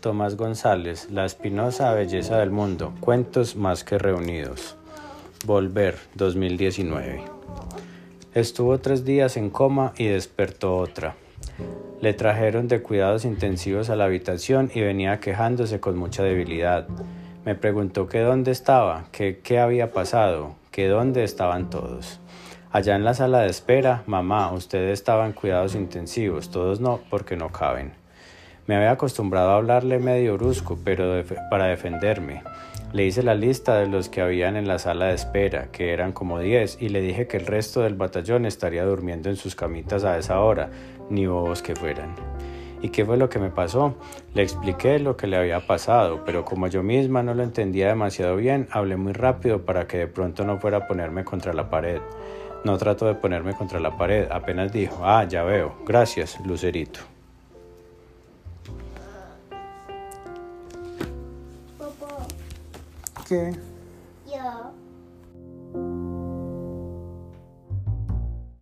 [0.00, 4.76] Tomás González, La Espinosa Belleza del Mundo, Cuentos más que reunidos.
[5.44, 7.24] Volver, 2019.
[8.32, 11.16] Estuvo tres días en coma y despertó otra.
[12.00, 16.86] Le trajeron de cuidados intensivos a la habitación y venía quejándose con mucha debilidad.
[17.44, 22.20] Me preguntó que dónde estaba, que qué había pasado, que dónde estaban todos.
[22.70, 27.50] Allá en la sala de espera, mamá, ustedes estaban cuidados intensivos, todos no, porque no
[27.50, 27.94] caben.
[28.68, 32.42] Me había acostumbrado a hablarle medio brusco, pero para defenderme.
[32.92, 36.12] Le hice la lista de los que habían en la sala de espera, que eran
[36.12, 40.04] como diez, y le dije que el resto del batallón estaría durmiendo en sus camitas
[40.04, 40.68] a esa hora,
[41.08, 42.14] ni bobos que fueran.
[42.82, 43.94] ¿Y qué fue lo que me pasó?
[44.34, 48.36] Le expliqué lo que le había pasado, pero como yo misma no lo entendía demasiado
[48.36, 52.02] bien, hablé muy rápido para que de pronto no fuera a ponerme contra la pared.
[52.64, 57.17] No trato de ponerme contra la pared, apenas dijo, ah, ya veo, gracias, Lucerito.
[63.28, 63.36] 有
[64.24, 64.38] 有。